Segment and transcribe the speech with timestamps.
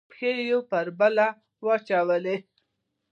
[0.09, 1.27] پښه یې یوه پر بله
[1.65, 2.35] واچوله.